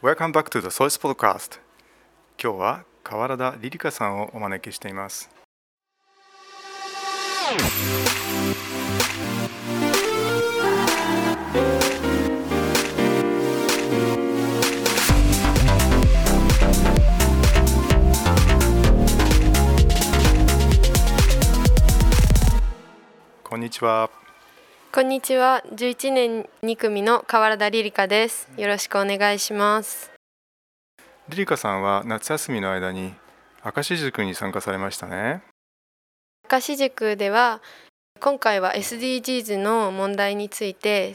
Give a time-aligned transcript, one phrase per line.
[0.00, 1.58] Welcome back to the Source Podcast
[2.40, 5.28] 今日は河原田リリカさんをお招きしています
[23.42, 24.08] こんにちは
[24.90, 25.62] こんにちは。
[25.70, 28.48] 11年2組の河原田リリカです。
[28.56, 30.10] よろしくお願いします。
[31.28, 33.12] リリカさんは夏休みの間に
[33.62, 35.42] 明石塾に参加されましたね。
[36.50, 37.60] 明石塾では
[38.18, 41.12] 今回は SDGs の問題について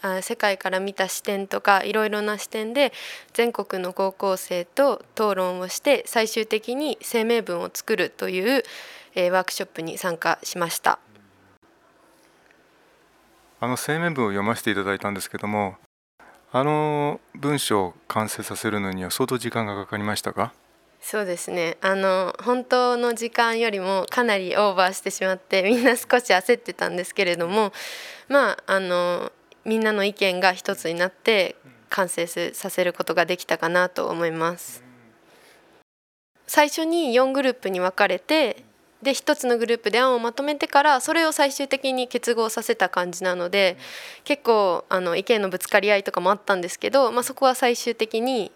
[0.00, 2.94] あ世界から見た視点とかいろいろな視点で
[3.34, 8.62] 全国の高校生と討論をして最終的に声明文を作るという、
[9.14, 10.98] えーワークショップに参加しました
[13.60, 15.76] あの声明文を読ませていただいたんですけども
[16.52, 20.52] あの文章を完成させるのには相当時間がかかりましたか？
[21.00, 21.76] そうですね。
[21.82, 27.72] あの本当の時間よりもかなりオーバーしてしまってみんな少し焦ってたんですけれども
[28.28, 29.30] まああの
[29.64, 31.56] みんなの意見が一つになって
[31.90, 34.82] 完成させることができたかなと思います。
[36.46, 38.64] 最初に4グループに分かれて
[39.04, 43.76] で一つのグループで案をまとめてからそれを最終的に結合させた感じなので
[44.24, 48.50] 結構あの意見のぶつかり合いとかもあったんですけど、まあ、そこは最終的に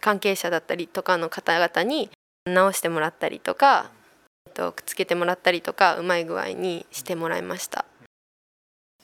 [0.00, 2.08] 関係者だったりとかの方々に
[2.46, 3.90] 直してもらったりとか、
[4.46, 7.84] えっと、くっつけてもらったりとかうまい具合にしてもらいました。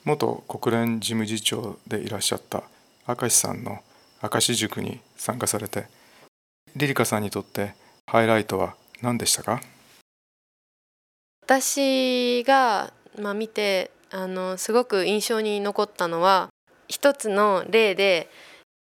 [0.04, 2.62] 元国連事務次長でいらっしゃった
[3.08, 3.80] 明石さんの
[4.22, 5.88] 明石塾に参加されて
[6.76, 7.74] リリカさんにとって
[8.06, 9.60] ハイライトは何でしたか？
[11.46, 16.48] 私が、まあ、見てあのすごく印象に残ったのは
[16.88, 18.28] 一つの例で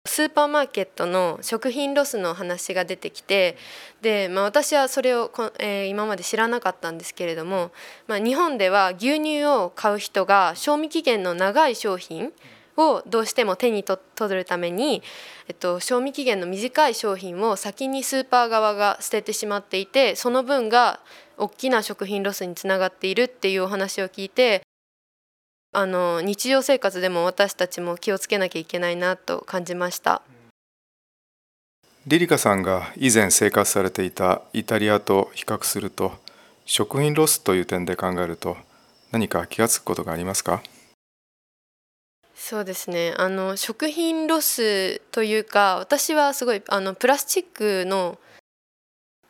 [0.05, 3.57] スーパーマーケットの食品ロスの話が出てきて
[4.03, 7.71] で、まあ、私はそれをこ、えー今まで知らなかったんですけれども、
[8.07, 12.35] まあ、日本では牛乳を買う人が賞味期限の長い商品
[12.77, 14.01] をどうしても手に取
[14.35, 15.03] るために、
[15.49, 21.01] えっと、賞味期限の短い商品を先にスーパー側が捨ててしまっていてその分が
[21.37, 24.63] 大きな食品ロスにつながっているっていうお話を聞いて
[25.73, 30.23] あの日常生活でも私たちも気をつけなきゃいけないなと感じました。
[32.07, 36.13] リリカさんが以前生活されていたイタリアと比較すると
[36.67, 38.57] 食品ロスという点で考えると
[39.13, 40.63] 何か気がつくことがありますか？
[42.45, 48.19] そうですねあの食品ロスというか私はすごいあのプラスチックの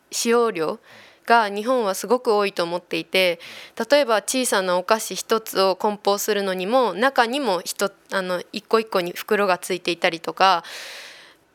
[0.09, 0.79] 使用量
[1.27, 3.39] が日本はすごく多いと思っていて
[3.91, 10.63] 例えば小さなお菓子一つを梱包するのにも中にも一あの一個一個に袋がついていたりとか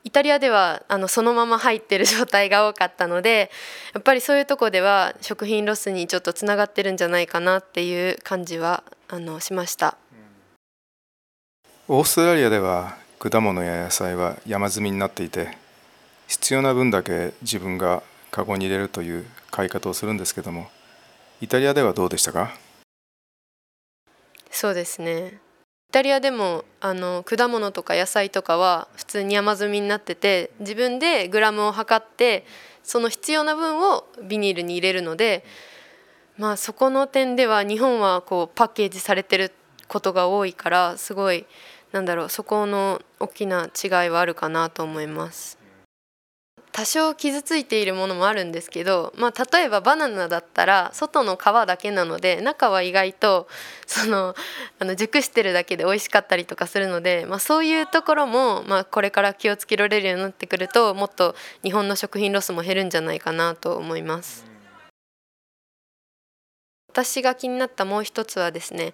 [0.05, 3.51] イタリアではあのそのまま入ってる状態が多かったので
[3.95, 9.99] やっぱりそういうとこでは食品ロスにちょっとつながってるんじゃないかなっていう感じはあのしました。
[11.91, 15.57] オーストラリアでは果物や野菜は山積みになっていて
[16.27, 20.69] 必要な分だけ自分がカゴに入れるという買い方をするんですけども
[21.41, 22.53] イタリアではどうでしたか？
[24.51, 25.39] そうですね。
[25.89, 32.45] イタリアでもあの果物とか野菜とかは普通に山積みになってて自分でグラムを測って
[32.83, 35.43] その必要な分をビニールに入れるので
[36.37, 39.53] まあそこの点では日本はこうパッケージされてる
[39.87, 41.47] ことが多いからすごい
[41.93, 45.59] なんだろうそこの大きな違いはあるかなと思います。
[46.79, 53.49] 多少傷ついているものもあるんですけど、まあ、例えばバナナだったら外の皮だけなので中は意外と
[53.85, 54.37] その
[54.79, 61.35] あの熟してるだけで美味しかったりとかするので、まあ、そういうところも、まあ、これから気をつけられるようになってくるともっと
[61.65, 64.47] 日本の食品ロスも減るんじゃないかなと思います。
[66.91, 68.93] 私が気になったもう一つはですね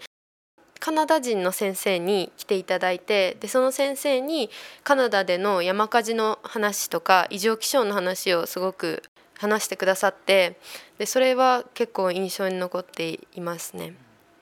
[0.85, 4.51] カナダ人の先生に来ていただいてでその先生に
[4.83, 9.03] カナダでの山火事の話とか異常気象の話をすごく
[9.39, 10.59] 話してくださって
[10.99, 13.95] でそれは結構印象に残っていますね。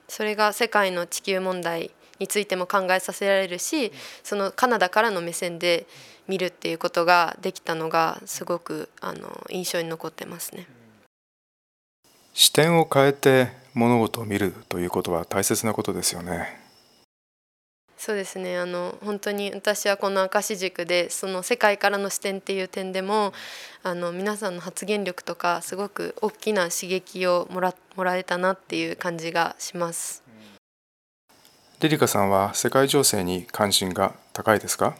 [0.09, 5.87] それが世界の地球問題についても考えさせられるしそのカナダからの目線で
[6.27, 10.67] 見るっていうことができたのがすごくあの印象に残ってますね。
[12.33, 16.59] 視点を変えて物事を見るということは大切なことですよね。
[17.97, 18.57] そうですね。
[18.57, 23.31] あの本当に私はこの明石塾でその世界からの視点っていう点でも
[23.81, 30.21] あの皆さんの発言力とかすごく大きな刺激をもらもらえたなっていう感じがします。
[31.79, 34.95] リリカさんは世界情勢に関心が高いですか？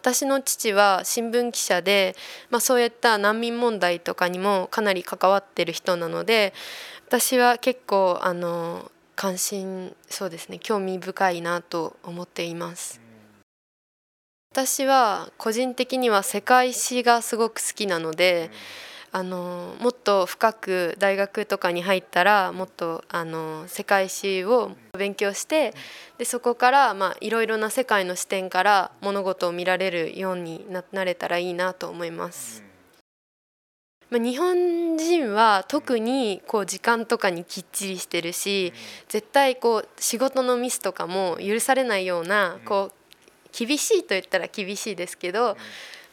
[0.00, 2.16] 私の父は新聞記者で、
[2.48, 6.54] まあ、そういった難民問題とかにもかなり関わってる人なので
[7.06, 12.98] 私は結構あの関心そうですね興味深いなと思っています。
[14.52, 18.50] 私は個人的には世界史がすごく好きなので
[19.12, 25.74] あのもっと深く大学とかに入ったらもっとあの世界史を勉強して
[26.18, 32.62] でそこからまあいろいろな世界の視点から物事を見られるようになれたらいいなと思います。
[34.10, 38.72] まあ、日本人は特にこう時間とかにきっちりしてるし
[39.08, 45.56] 絶対こう仕事のミスとかも許されないようなこう厳しいと言ったら厳しいですけど、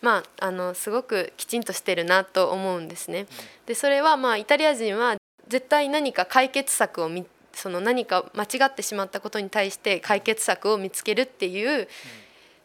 [0.01, 3.25] まあ、あのすごくきちんとしてるなと思うんですね。
[3.65, 5.17] でそれはまあイタリア人は
[5.47, 7.09] 絶対何か解決策を
[7.53, 11.87] その何か間違ってしまったことに対して解決策を見つけるっていう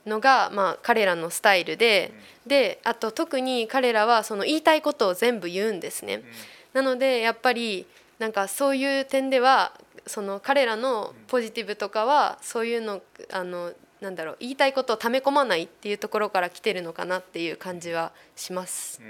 [0.06, 2.12] のが、まあ、彼らのスタイルで
[2.46, 6.23] であと特に彼らはその言いたいことを全部言うんですね。
[6.73, 7.87] なのでやっぱり
[8.19, 9.73] なんかそういう点では
[10.06, 13.00] その彼らのポジティブとかはそういうの
[13.31, 19.00] あのなんだろう言いたいことをため込まないっていうところから来てるのかなっていう感じはします。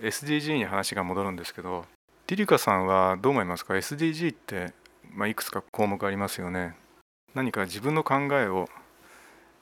[0.00, 1.84] SDG に話が戻るんですけど
[2.26, 4.72] ティリカさんはどう思いますか？SDG って、
[5.12, 6.74] まあ、いくつか項目ありますよね。
[7.34, 8.68] 何か自分の考えを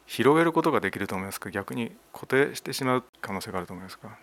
[0.06, 1.50] 広げることができると思いますか？
[1.50, 4.16] 逆に固定してしまう可能性があると思いますか？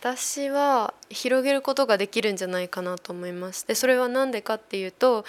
[0.00, 3.66] 私は広げることができるんじゃないかなと思います。
[3.66, 5.26] でそれは何でかっていうと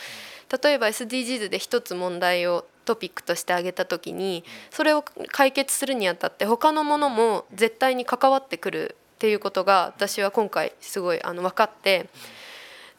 [0.64, 12.10] 例えば SDGs で一つ問題をトピックとして挙げた時にそれを解決するにあたって他のものも絶対に関わってくるっていうことが私は今回すごいあの分かって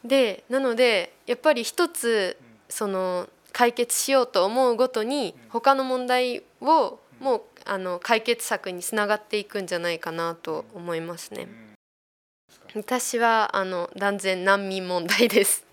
[0.05, 2.37] でなのでやっぱり一つ
[2.69, 11.47] その解決しようと思うごとに他の問題をもうあの解決策につながっていくんじゃないかなと思いますね。
[12.75, 15.65] 私はあの断然難民問題です。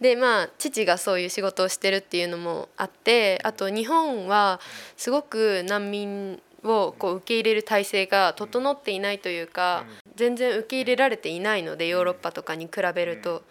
[0.00, 4.58] でまあ父がそういう仕事をしてるっていうのもあってあと日本は
[4.96, 9.84] すごく難民をこう受け入れる体制が整っていないというか
[10.16, 13.42] 全然受け入れられていないのでヨーロッパとかに比べると。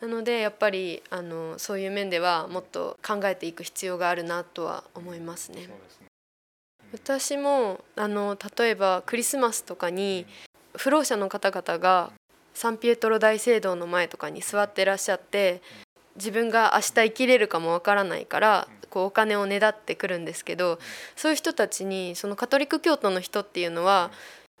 [0.00, 5.68] なのでやっぱりあのそういう面ではもっと考えていく必要があるなとは思いますね。
[6.92, 10.26] 私もあの例えばクリスマスとかに
[10.76, 12.12] 不老者の方々が
[12.54, 15.62] サンピエトロ大聖堂の前とかに座ってらっしゃって
[16.16, 20.78] 自分が明日生きれるかもわからないからこうお金をねだってくるんですけど
[21.14, 24.10] そういう人たちにそのカトリック教徒の人っていうのは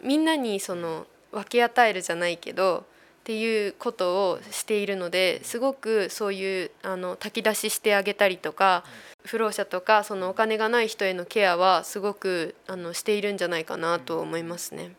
[0.02, 2.84] みんなにその分け与えるじゃないけど
[3.28, 8.84] っていうことをしているのですごくそういうあの炊き出ししてあげたりとか
[9.22, 14.92] 不老者とかそのお金がない人へのケアはすごくあのしているんじゃないかなと思いますね。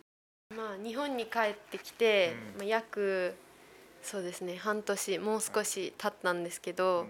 [0.56, 3.34] まあ、日本に帰ってきて、まあ、約
[4.04, 7.08] そうですね半年もう少し経ったんですけど、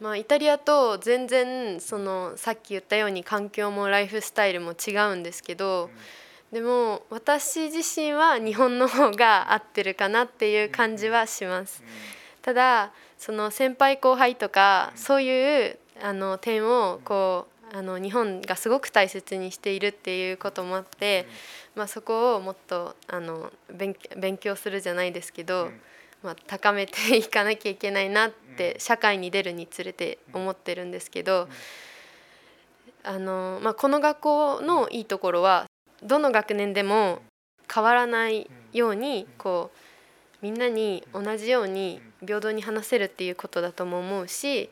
[0.00, 5.88] まあ、イタリアと全然そのさっき言ったように環境もライフスタイルも違うんですけど、
[6.52, 11.82] でも私自身は日本の方が合ってるかなっていう感じはします。
[12.42, 21.26] ただその先輩後輩とかそういうあの点をこうあの日本がすごく大切にしているっていうこともあって、
[21.74, 25.70] まあ、そこをもっとあの勉強するじゃないですけど、
[26.22, 31.48] まあ、高めていかなきゃいけないなって社会に出るにつれて思ってるんですけど
[33.04, 35.64] あの、まあ、この学校のいいところは
[36.02, 37.20] どの学年でも
[37.72, 39.78] 変わらないようにこう
[40.42, 44.70] みんなに同じように平等に話せるっていうことだとも思うし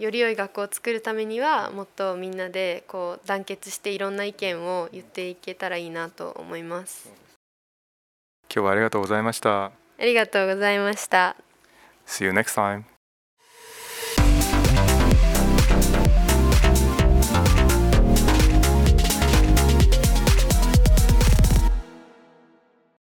[0.00, 7.12] より良い学校を作るためにはもっとみんなでこう団結していろんな意見を言っていけたらいいなと思います。
[8.52, 9.66] 今日はありがとうございました。
[9.66, 11.36] ありがとうございました。
[12.06, 12.89] See you next time.